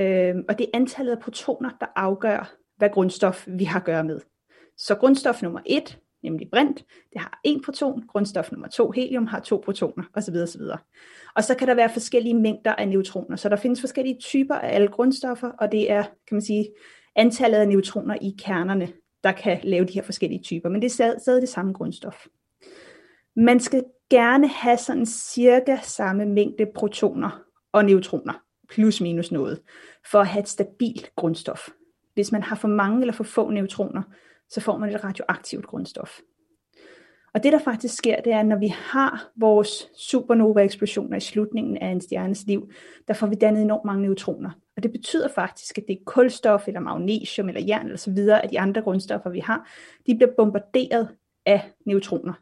[0.00, 4.04] Øhm, og det er antallet af protoner, der afgør, hvad grundstof vi har at gøre
[4.04, 4.20] med.
[4.76, 9.40] Så grundstof nummer et, nemlig brint, det har en proton, grundstof nummer to, helium, har
[9.40, 10.34] to protoner, osv.
[10.34, 10.62] osv.
[11.34, 14.74] Og så kan der være forskellige mængder af neutroner, så der findes forskellige typer af
[14.74, 16.68] alle grundstoffer, og det er, kan man sige,
[17.16, 18.88] antallet af neutroner i kernerne,
[19.24, 22.26] der kan lave de her forskellige typer, men det er stadig det samme grundstof.
[23.36, 29.60] Man skal gerne have sådan cirka samme mængde protoner og neutroner, plus minus noget,
[30.10, 31.68] for at have et stabilt grundstof.
[32.14, 34.02] Hvis man har for mange eller for få neutroner,
[34.50, 36.20] så får man et radioaktivt grundstof.
[37.34, 41.76] Og det der faktisk sker, det er, at når vi har vores supernova-eksplosioner i slutningen
[41.76, 42.70] af en stjernes liv,
[43.08, 44.50] der får vi dannet enormt mange neutroner.
[44.76, 48.42] Og det betyder faktisk, at det er kulstof, eller magnesium, eller jern, eller så videre,
[48.42, 49.70] af de andre grundstoffer, vi har,
[50.06, 51.08] de bliver bombarderet
[51.46, 52.32] af neutroner.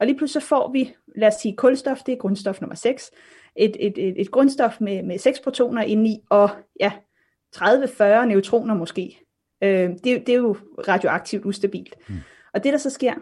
[0.00, 3.10] Og lige pludselig så får vi, lad os sige, kulstof, det er grundstof nummer 6,
[3.56, 6.92] et, et, et, et grundstof med, med 6 protoner indeni, og ja,
[7.56, 9.18] 30-40 neutroner måske.
[9.62, 10.56] Øh, det, det er jo
[10.88, 11.96] radioaktivt ustabilt.
[12.08, 12.14] Mm.
[12.54, 13.14] Og det der så sker,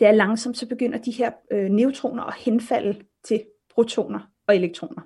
[0.00, 3.42] det er langsomt, så begynder de her øh, neutroner at henfalde til
[3.74, 5.02] protoner og elektroner.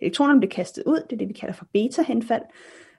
[0.00, 2.42] Elektronerne bliver kastet ud, det er det, vi kalder for beta-henfald.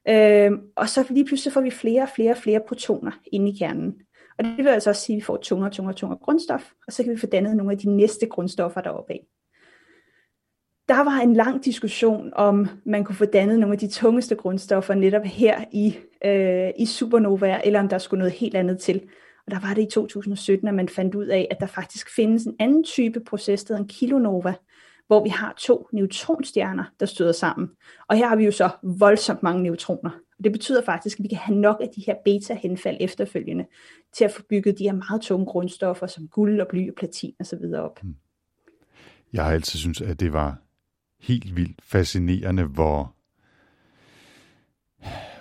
[0.08, 3.56] Øh, og så lige pludselig får vi flere og flere og flere protoner inde i
[3.60, 4.02] kernen.
[4.38, 6.72] Og det vil altså også sige, at vi får tungere og tungere og tungere grundstof,
[6.88, 9.26] og så kan vi få dannet nogle af de næste grundstoffer deroppe af.
[10.88, 14.94] Der var en lang diskussion om, man kunne få dannet nogle af de tungeste grundstoffer
[14.94, 19.02] netop her i, øh, i supernovaer, eller om der skulle noget helt andet til.
[19.46, 22.44] Og der var det i 2017, at man fandt ud af, at der faktisk findes
[22.44, 24.54] en anden type proces, der hedder en kilonova,
[25.08, 27.70] hvor vi har to neutronstjerner, der støder sammen.
[28.08, 30.12] Og her har vi jo så voldsomt mange neutroner.
[30.38, 33.66] Og det betyder faktisk, at vi kan have nok af de her beta-henfald efterfølgende,
[34.14, 37.34] til at få bygget de her meget tunge grundstoffer, som guld og bly og platin
[37.40, 37.74] osv.
[37.76, 38.00] op.
[38.02, 38.16] Hmm.
[39.34, 40.63] Jeg har altid synes, at det var
[41.24, 43.16] helt vildt fascinerende, hvor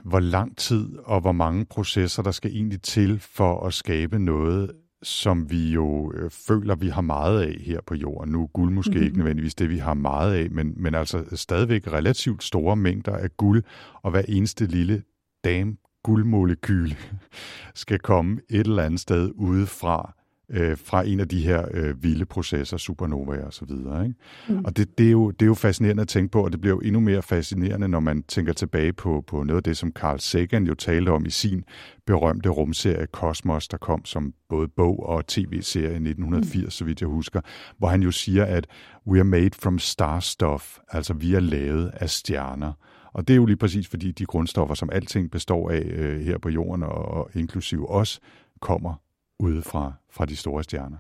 [0.05, 4.73] hvor lang tid og hvor mange processer, der skal egentlig til for at skabe noget,
[5.03, 8.33] som vi jo øh, føler, vi har meget af her på jorden.
[8.33, 9.05] Nu er guld måske mm-hmm.
[9.05, 13.37] ikke nødvendigvis det, vi har meget af, men, men altså stadigvæk relativt store mængder af
[13.37, 13.63] guld,
[14.03, 15.03] og hver eneste lille
[15.45, 16.97] dame guldmolekyle
[17.75, 20.15] skal komme et eller andet sted udefra,
[20.53, 24.05] øh, fra en af de her øh, vilde processer, supernovaer og så videre.
[24.05, 24.15] Ikke?
[24.49, 24.65] Mm.
[24.65, 26.75] Og det, det, er jo, det er jo fascinerende at tænke på, og det bliver
[26.75, 30.19] jo endnu mere fascinerende, når man tænker tilbage på, på noget af det, som Carl
[30.19, 31.65] Sagan jo talte om i sin
[32.07, 36.71] berømte rumserie Cosmos, der kom som både bog og tv-serie i 1980, mm.
[36.71, 37.41] så vidt jeg husker,
[37.79, 38.67] hvor han jo siger, at
[39.07, 42.73] we are made from star stuff, altså vi er lavet af stjerner.
[43.13, 46.39] Og det er jo lige præcis fordi de grundstoffer, som alting består af øh, her
[46.39, 48.21] på jorden, og, og inklusiv os,
[48.61, 49.02] kommer
[49.43, 50.97] ude fra, fra de store stjerner?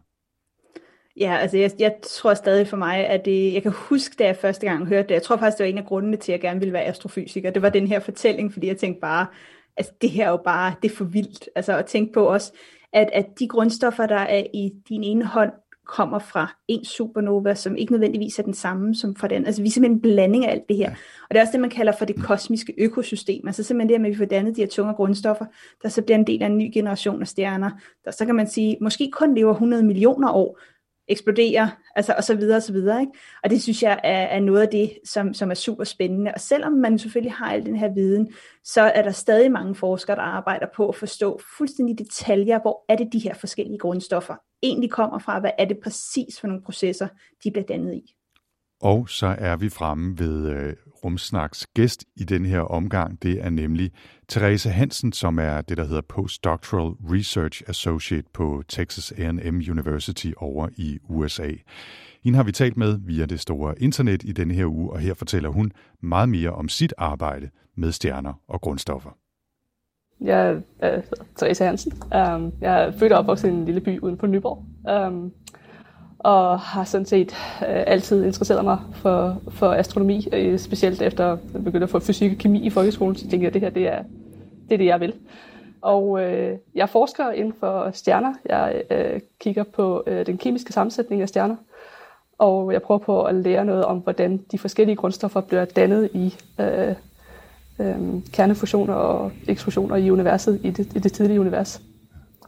[1.17, 4.37] Ja, altså jeg, jeg tror stadig for mig, at det, jeg kan huske, da jeg
[4.37, 6.41] første gang hørte det, jeg tror faktisk, det var en af grundene til, at jeg
[6.41, 7.51] gerne ville være astrofysiker.
[7.51, 9.27] Det var den her fortælling, fordi jeg tænkte bare,
[9.77, 11.49] altså det her er jo bare, det er for vildt.
[11.55, 12.53] Altså at tænke på også,
[12.93, 15.53] at, at de grundstoffer, der er i din ene hånd,
[15.87, 19.47] kommer fra en supernova, som ikke nødvendigvis er den samme som fra den.
[19.47, 20.91] Altså vi er simpelthen en blanding af alt det her.
[20.91, 20.97] Ja.
[21.23, 23.47] Og det er også det, man kalder for det kosmiske økosystem.
[23.47, 25.45] Altså simpelthen det, at vi får dannet de her tunge grundstoffer,
[25.83, 27.71] der så bliver en del af en ny generation af stjerner,
[28.05, 30.59] der så kan man sige, måske kun lever 100 millioner år,
[31.09, 33.01] eksploderer, altså og så videre og så videre.
[33.01, 33.13] Ikke?
[33.45, 36.33] Og det synes jeg er, er noget af det, som, som er super spændende.
[36.35, 38.33] Og selvom man selvfølgelig har al den her viden,
[38.65, 42.97] så er der stadig mange forskere, der arbejder på at forstå fuldstændig detaljer, hvor er
[42.97, 47.09] det de her forskellige grundstoffer egentlig kommer fra, hvad er det præcis for nogle processer,
[47.45, 48.15] de bliver dannet i.
[48.83, 53.23] Og så er vi fremme ved øh, Rumsnaks gæst i den her omgang.
[53.23, 53.93] Det er nemlig
[54.29, 60.69] Therese Hansen, som er det, der hedder Postdoctoral Research Associate på Texas A&M University over
[60.77, 61.53] i USA.
[62.25, 65.15] Hende har vi talt med via det store internet i denne her uge, og her
[65.15, 69.11] fortæller hun meget mere om sit arbejde med stjerner og grundstoffer.
[70.25, 71.03] Jeg er øh,
[71.37, 71.93] Therese Hansen.
[72.03, 74.65] Um, jeg er født og opvokset i en lille by uden på Nyborg.
[75.07, 75.33] Um,
[76.19, 77.33] og har sådan set
[77.69, 82.33] øh, altid interesseret mig for, for astronomi, uh, specielt efter jeg begyndte at få fysik
[82.33, 84.03] og kemi i folkeskolen, så tænkte jeg, at det her det er,
[84.69, 85.15] det er det, jeg vil.
[85.81, 86.23] Og uh,
[86.75, 88.35] jeg forsker inden for stjerner.
[88.47, 88.83] Jeg
[89.41, 91.57] kigger på den kemiske sammensætning af stjerner,
[92.39, 96.35] og jeg prøver på at lære noget om, hvordan de forskellige grundstoffer bliver dannet i
[96.59, 96.95] uh,
[97.83, 101.83] øh, kernefusioner og eksplosioner i universet, i det, i det tidlige univers.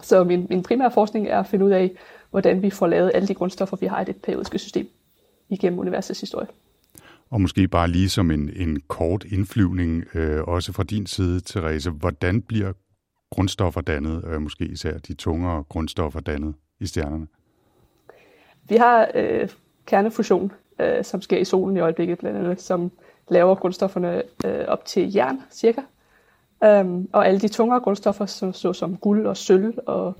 [0.02, 1.92] Så min, min primære forskning er at finde ud af,
[2.30, 4.88] hvordan vi får lavet alle de grundstoffer, vi har i det periodiske system
[5.48, 6.46] igennem universets historie.
[7.30, 11.90] Og måske bare lige som en, en kort indflyvning, øh, også fra din side, Therese,
[11.90, 12.72] hvordan bliver
[13.30, 17.26] grundstoffer dannet, øh, måske især de tungere grundstoffer dannet i stjernerne?
[18.68, 19.48] Vi har øh,
[19.86, 22.90] kernefusion, øh, som sker i solen i øjeblikket blandt andet, som
[23.28, 25.80] laver grundstofferne øh, op til jern, cirka.
[26.66, 30.14] Um, og alle de tungere grundstoffer, som, så som guld og sølv og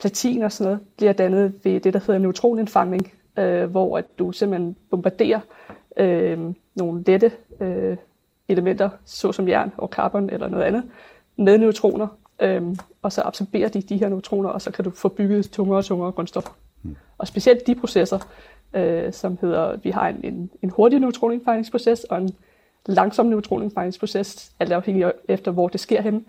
[0.00, 4.32] platin og sådan noget, bliver dannet ved det, der hedder neutronindfangning, øh, hvor at du
[4.32, 5.40] simpelthen bombarderer
[5.96, 6.38] øh,
[6.74, 7.96] nogle lette øh,
[8.48, 10.84] elementer, såsom jern og carbon eller noget andet,
[11.36, 12.06] med neutroner,
[12.40, 12.62] øh,
[13.02, 15.84] og så absorberer de de her neutroner, og så kan du få bygget tungere og
[15.84, 16.52] tungere grundstoffer.
[16.82, 16.96] Mm.
[17.18, 18.18] Og specielt de processer,
[18.74, 22.30] øh, som hedder, vi har en, en, en hurtig neutronindfejringsproces og en
[22.86, 26.24] langsom neutronindfejringsproces, alt afhængig efter, hvor det sker henne.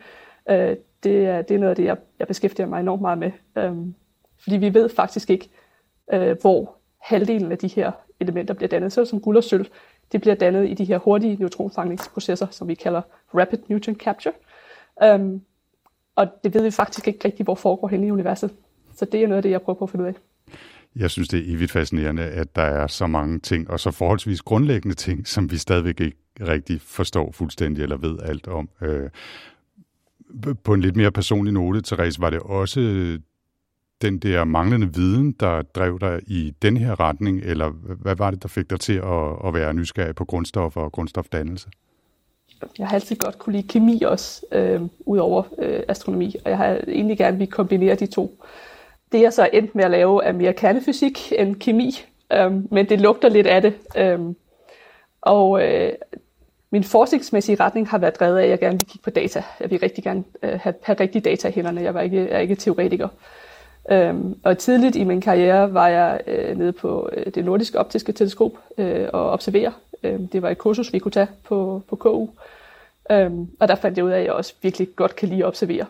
[0.50, 3.32] Øh, det, er, det er noget af det, jeg, jeg beskæftiger mig enormt meget med.
[3.56, 3.76] Øh,
[4.40, 5.50] fordi vi ved faktisk ikke,
[6.14, 8.94] øh, hvor halvdelen af de her elementer bliver dannet.
[8.94, 9.66] Så som guld og sølv,
[10.12, 13.02] det bliver dannet i de her hurtige neutronfangningsprocesser, som vi kalder
[13.36, 14.34] rapid neutron capture.
[15.16, 15.42] Um,
[16.16, 18.52] og det ved vi faktisk ikke rigtig, hvor foregår hen i universet.
[18.96, 20.14] Så det er noget af det, jeg prøver på at finde ud af.
[20.96, 24.42] Jeg synes, det er evigt fascinerende, at der er så mange ting, og så forholdsvis
[24.42, 28.70] grundlæggende ting, som vi stadigvæk ikke rigtig forstår fuldstændig eller ved alt om.
[28.82, 29.10] Øh,
[30.64, 33.20] på en lidt mere personlig note, Therese, var det også øh,
[34.02, 37.70] den der manglende viden, der drev dig i den her retning, eller
[38.02, 41.70] hvad var det, der fik dig til at, at være nysgerrig på grundstoffer og grundstofdannelse?
[42.78, 46.58] Jeg har altid godt kunne lide kemi også, øh, ud over øh, astronomi, og jeg
[46.58, 48.44] har egentlig gerne vil kombinere de to.
[49.12, 53.02] Det jeg så endte med at lave er mere kernefysik end kemi, øhm, men det
[53.02, 53.74] lugter lidt af det.
[53.98, 54.36] Øhm,
[55.22, 55.92] og øh,
[56.72, 59.44] min forskningsmæssige retning har været drevet af, at jeg gerne vil kigge på data.
[59.60, 61.82] Jeg vil rigtig gerne øh, have, have rigtige data i hænderne.
[61.82, 63.08] Jeg var ikke, jeg er ikke teoretiker.
[63.92, 68.12] Øhm, og tidligt i min karriere var jeg øh, nede på øh, det nordiske optiske
[68.12, 69.74] teleskop øh, og observere.
[70.04, 72.28] Øhm, det var et kursus, vi kunne tage på, på KU.
[73.12, 75.48] Øhm, og der fandt jeg ud af, at jeg også virkelig godt kan lide at
[75.48, 75.86] observere.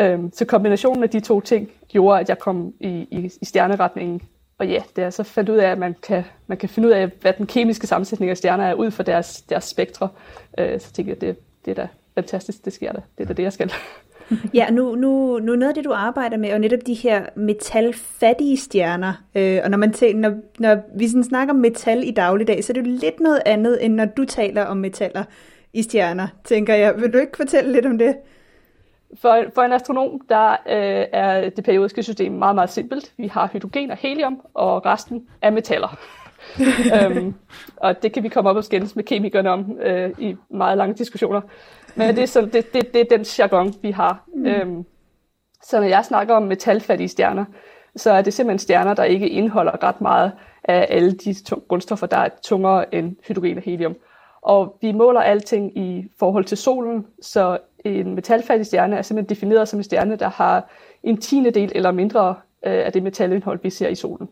[0.00, 4.22] Øhm, så kombinationen af de to ting gjorde, at jeg kom i, i, i stjerneretningen.
[4.58, 6.92] Og ja, det er så fandt ud af, at man kan, man kan finde ud
[6.92, 10.08] af, hvad den kemiske sammensætning af stjerner er ud fra deres, deres spektre.
[10.58, 13.00] Øh, så tænkte jeg, det, det er da fantastisk, det sker da.
[13.18, 13.72] Det er da det, jeg skal.
[14.54, 17.26] Ja, nu, nu, nu noget af det, du arbejder med, er jo netop de her
[17.36, 19.12] metalfattige stjerner.
[19.34, 22.72] Øh, og når, man tæ- når, når vi sådan snakker om metal i dagligdag, så
[22.72, 25.24] er det jo lidt noget andet, end når du taler om metaller
[25.72, 26.94] i stjerner, tænker jeg.
[27.00, 28.16] Vil du ikke fortælle lidt om det?
[29.20, 33.12] For, for en astronom, der øh, er det periodiske system meget, meget simpelt.
[33.16, 35.98] Vi har hydrogen og helium, og resten er metaller.
[36.94, 37.34] øhm,
[37.76, 40.94] og det kan vi komme op og skændes med kemikerne om øh, i meget lange
[40.94, 41.40] diskussioner.
[41.94, 44.24] Men det er, sådan, det, det, det er den jargon, vi har.
[44.34, 44.46] Mm.
[44.46, 44.84] Øhm,
[45.62, 47.44] så når jeg snakker om metalfattige stjerner,
[47.96, 50.32] så er det simpelthen stjerner, der ikke indeholder ret meget
[50.64, 51.34] af alle de
[51.68, 53.96] grundstoffer, der er tungere end hydrogen og helium.
[54.42, 59.68] Og vi måler alting i forhold til solen, så en metalfattig stjerne er simpelthen defineret
[59.68, 60.70] som en stjerne, der har
[61.02, 62.28] en tiende del eller mindre
[62.66, 64.28] øh, af det metalindhold, vi ser i solen.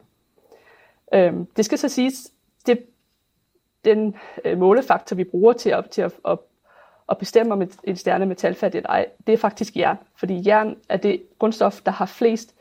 [1.15, 2.31] Øhm, det skal så siges,
[2.67, 2.79] det,
[3.85, 6.39] den øh, målefaktor, vi bruger til at, til at, at,
[7.09, 9.97] at bestemme, om en stjerne er metalfattig eller ej, det er faktisk jern.
[10.17, 12.55] Fordi jern er det grundstof, der har flest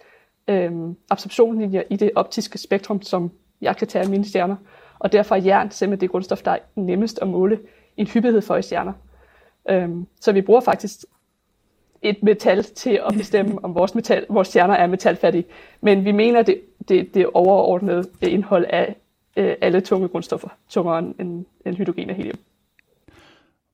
[0.48, 0.72] øh,
[1.10, 4.56] absorptionslinjer i det optiske spektrum, som jeg kan tage af mine stjerner.
[5.00, 7.60] Og derfor er jern simpelthen det grundstof, der er nemmest at måle
[7.98, 8.94] en hyppighed for i stjerner.
[9.70, 11.00] Øhm, så vi bruger faktisk
[12.02, 15.46] et metal til at bestemme, om vores, metal, vores stjerner er metalfattige.
[15.82, 18.96] Men vi mener, det, det, det overordnede indhold af
[19.38, 22.38] øh, alle tunge grundstoffer, tungere end, end hydrogen og helium.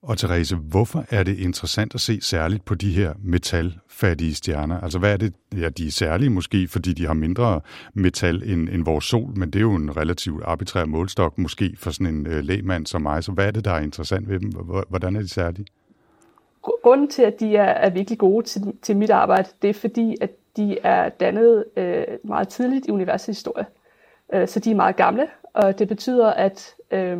[0.02, 4.82] Og Therese, hvorfor er det interessant at se særligt på de her metalfattige stjerner?
[4.82, 5.34] Altså hvad er det?
[5.58, 7.62] Ja, de er særlige måske, fordi de har mindre
[7.94, 11.92] metal end, end vores sol, men det er jo en relativt arbitrær målstok måske for
[11.92, 13.24] sådan en øh, lægmand som mig.
[13.24, 14.50] Så hvad er det, der er interessant ved dem?
[14.90, 15.66] Hvordan er de særlige?
[16.84, 20.18] Grunden til, at de er, er virkelig gode til, til mit arbejde, det er fordi,
[20.22, 23.66] at de er dannet øh, meget tidligt i universets historie.
[24.34, 27.18] Øh, så de er meget gamle, og det betyder, at øh,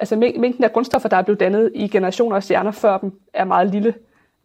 [0.00, 3.44] altså mængden af grundstoffer, der er blevet dannet i generationer af stjerner før dem, er
[3.44, 3.94] meget lille.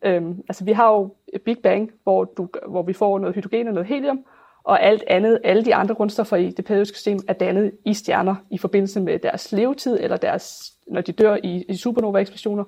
[0.01, 1.13] Øhm, altså vi har jo
[1.45, 4.25] Big Bang, hvor, du, hvor vi får noget hydrogen og noget helium,
[4.63, 8.35] og alt andet, alle de andre grundstoffer i det periodiske system er dannet i stjerner
[8.49, 12.63] i forbindelse med deres levetid, eller deres, når de dør i, i supernova-eksplosioner.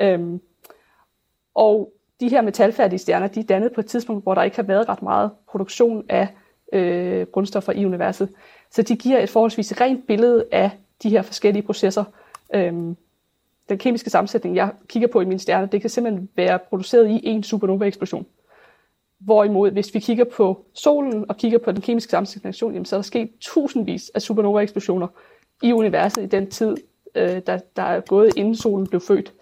[0.00, 0.40] Øhm,
[1.58, 4.62] og de her metalfærdige stjerner, de er dannet på et tidspunkt, hvor der ikke har
[4.62, 6.28] været ret meget produktion af
[6.72, 8.28] øh, grundstoffer i universet.
[8.70, 10.70] Så de giver et forholdsvis rent billede af
[11.02, 12.04] de her forskellige processer.
[12.54, 12.96] Øhm,
[13.68, 17.20] den kemiske sammensætning, jeg kigger på i min stjerne, det kan simpelthen være produceret i
[17.22, 18.26] en supernova-eksplosion.
[19.18, 22.98] Hvorimod, hvis vi kigger på solen og kigger på den kemiske sammensætning, jamen, så er
[22.98, 25.06] der sket tusindvis af supernova-eksplosioner
[25.62, 26.76] i universet i den tid,
[27.14, 29.32] øh, der, der er gået inden solen blev født.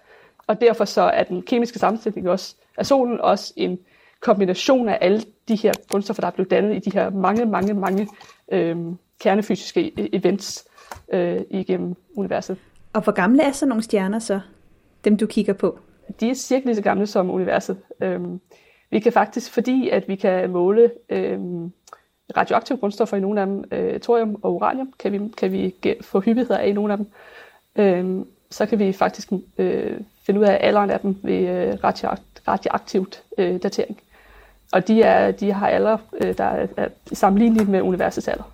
[0.46, 3.78] Og derfor så er den kemiske sammensætning også af solen også en
[4.20, 7.74] kombination af alle de her grundstoffer, der er blevet dannet i de her mange, mange,
[7.74, 8.08] mange
[8.52, 8.76] øh,
[9.20, 10.68] kernefysiske e-, events
[11.12, 12.56] øh, igennem universet.
[12.92, 14.40] Og hvor gamle er så nogle stjerner så,
[15.04, 15.78] dem du kigger på?
[16.20, 17.78] De er cirka lige så gamle som universet.
[18.00, 18.40] Øhm,
[18.90, 21.72] vi kan faktisk, fordi at vi kan måle øhm,
[22.36, 26.20] radioaktive grundstoffer i nogle af dem, øh, thorium og uranium, kan vi, kan vi få
[26.20, 27.06] hyppigheder af i nogle af dem.
[27.76, 32.22] Øhm, så kan vi faktisk øh, finde ud af alderen af dem ved øh, radioakt,
[32.48, 34.00] radioaktivt øh, datering.
[34.72, 38.52] Og de, er, de har alder, øh, der er, er sammenlignelige med universets alder.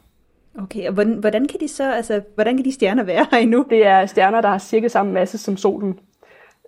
[0.58, 3.66] Okay, og hvordan, hvordan kan de så, altså, hvordan kan de stjerner være her endnu?
[3.70, 5.98] Det er stjerner, der har cirka samme masse som solen.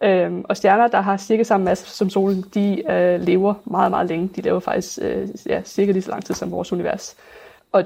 [0.03, 4.09] Øhm, og stjerner, der har cirka samme masse som solen, de øh, lever meget, meget
[4.09, 4.31] længe.
[4.37, 7.17] De lever faktisk øh, ja, cirka lige så lang tid som vores univers.
[7.73, 7.85] Og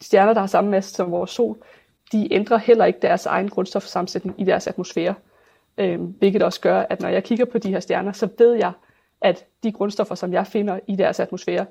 [0.00, 1.56] stjerner, der har samme masse som vores sol,
[2.12, 5.14] de ændrer heller ikke deres egen grundstofsammensætning i deres atmosfære.
[5.78, 8.72] Øhm, hvilket også gør, at når jeg kigger på de her stjerner, så ved jeg,
[9.20, 11.66] at de grundstoffer, som jeg finder i deres atmosfære,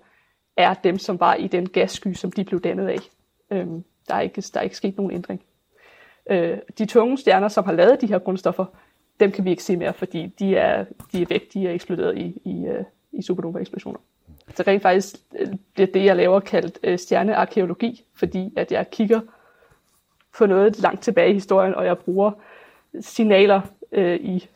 [0.58, 3.00] er dem, som var i den gassky, som de blev dannet af.
[3.52, 5.42] Øhm, der, er ikke, der er ikke sket nogen ændring.
[6.30, 8.66] Øh, de tunge stjerner, som har lavet de her grundstoffer,
[9.20, 12.18] dem kan vi ikke se mere, fordi de er, de er væk, de er eksploderet
[12.18, 14.00] i, i, øh, i supernova-eksplosioner.
[14.56, 18.90] Så rent faktisk øh, det bliver det, jeg laver, kaldt øh, stjernearkeologi, fordi at jeg
[18.90, 19.20] kigger
[20.38, 22.32] på noget langt tilbage i historien, og jeg bruger
[23.00, 23.62] signaler
[23.98, 24.48] uh, i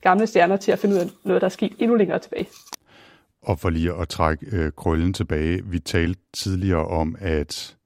[0.00, 2.46] gamle stjerner til at finde ud af noget, der er sket endnu længere tilbage.
[3.42, 7.76] Og for lige at trække øh, krøllen tilbage, vi talte tidligere om, at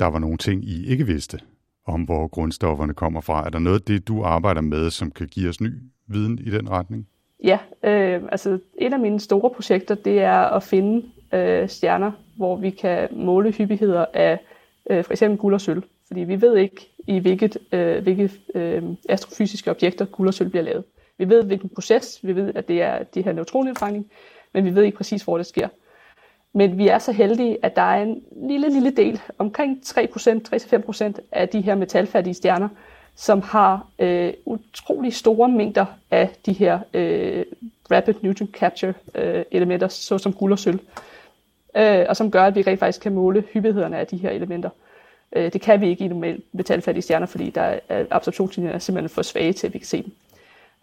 [0.00, 1.38] der var nogle ting, I ikke vidste
[1.86, 3.46] om, hvor grundstofferne kommer fra.
[3.46, 5.72] Er der noget af det, du arbejder med, som kan give os ny
[6.06, 7.08] viden i den retning?
[7.44, 12.56] Ja, øh, altså et af mine store projekter, det er at finde øh, stjerner, hvor
[12.56, 14.38] vi kan måle hyppigheder af
[14.90, 15.82] øh, for eksempel guld og sølv.
[16.12, 20.62] Fordi vi ved ikke, i hvilket, øh, hvilke øh, astrofysiske objekter guld og sølv bliver
[20.62, 20.84] lavet.
[21.18, 24.10] Vi ved, hvilken proces, vi ved, at det er det her neutronindfangning,
[24.52, 25.68] men vi ved ikke præcis, hvor det sker.
[26.52, 30.00] Men vi er så heldige, at der er en lille, lille del, omkring 3%,
[30.54, 32.68] 3-5% af de her metalfattige stjerner,
[33.14, 37.44] som har øh, utrolig store mængder af de her øh,
[37.90, 40.78] rapid neutron capture øh, elementer, såsom guld og sølv,
[41.76, 44.70] øh, og som gør, at vi rent faktisk kan måle hyppighederne af de her elementer.
[44.70, 44.91] Øh,
[45.32, 49.08] Øh, det kan vi ikke i normalt metalfattige stjerner, fordi der er absorptionslinjerne er simpelthen
[49.08, 50.12] for svage til, at vi kan se dem.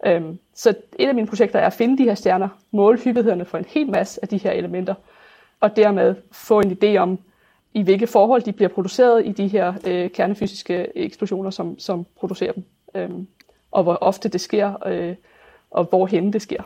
[0.06, 3.58] Øh, så et af mine projekter er at finde de her stjerner, måle hyppighederne for
[3.58, 4.94] en hel masse af de her elementer,
[5.60, 7.18] og dermed få en idé om,
[7.74, 12.52] i hvilke forhold de bliver produceret i de her øh, kernefysiske eksplosioner, som, som producerer
[12.52, 13.26] dem, øhm,
[13.70, 15.14] og hvor ofte det sker, øh,
[15.70, 16.62] og hvorhen det sker.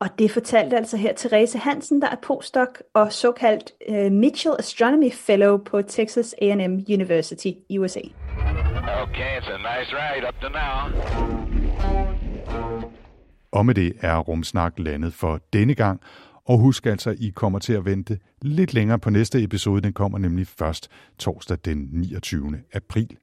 [0.00, 5.12] Og det fortalte altså her Therese Hansen, der er postdoc og såkaldt uh, Mitchell Astronomy
[5.12, 8.00] Fellow på Texas A&M University i USA.
[9.02, 11.02] Okay, it's a nice ride up to now.
[13.52, 16.00] Og med det er Rumsnak landet for denne gang,
[16.44, 19.82] og husk altså, I kommer til at vente lidt længere på næste episode.
[19.82, 22.60] Den kommer nemlig først torsdag den 29.
[22.72, 23.16] april.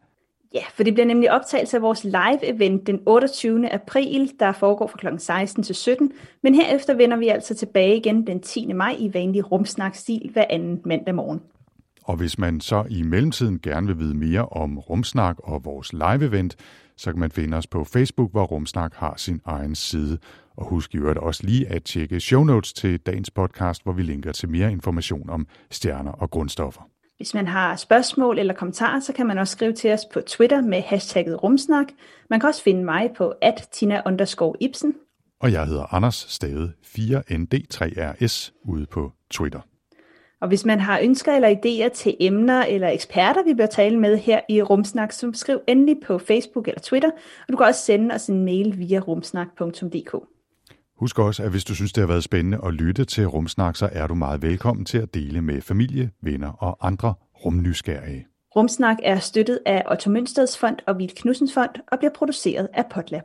[0.56, 3.74] Ja, for det bliver nemlig optagelse af vores live-event den 28.
[3.74, 5.08] april, der foregår fra kl.
[5.18, 6.12] 16 til 17.
[6.44, 8.74] Men herefter vender vi altså tilbage igen den 10.
[8.74, 11.42] maj i vanlig rumsnakstil hver anden mandag morgen.
[12.04, 16.56] Og hvis man så i mellemtiden gerne vil vide mere om Rumsnak og vores live-event,
[16.98, 20.18] så kan man finde os på Facebook, hvor Rumsnak har sin egen side.
[20.58, 24.02] Og husk i øvrigt også lige at tjekke show notes til dagens podcast, hvor vi
[24.02, 26.95] linker til mere information om stjerner og grundstoffer.
[27.18, 30.62] Hvis man har spørgsmål eller kommentarer, så kan man også skrive til os på Twitter
[30.62, 31.88] med hashtagget rumsnak.
[32.30, 34.02] Man kan også finde mig på at tina
[34.60, 34.96] Ibsen.
[35.40, 39.60] Og jeg hedder Anders Stade 4ND3RS ude på Twitter.
[40.42, 44.18] Og hvis man har ønsker eller idéer til emner eller eksperter, vi bør tale med
[44.18, 47.12] her i Rumsnak, så skriv endelig på Facebook eller Twitter,
[47.48, 50.16] og du kan også sende os en mail via rumsnak.dk.
[51.00, 53.90] Husk også, at hvis du synes, det har været spændende at lytte til Rumsnak, så
[53.92, 57.14] er du meget velkommen til at dele med familie, venner og andre
[57.46, 58.26] rumnysgerrige.
[58.56, 62.86] Rumsnak er støttet af Otto Mønsteds Fond og Vild Knudsens Fond og bliver produceret af
[62.92, 63.24] Potlab.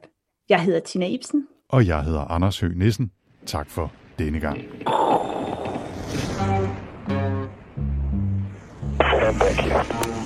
[0.49, 1.47] Jeg hedder Tina Ibsen.
[1.69, 3.11] Og jeg hedder Anders Høgh Nissen.
[3.47, 4.59] Tak for denne gang.
[9.41, 10.20] Thank you.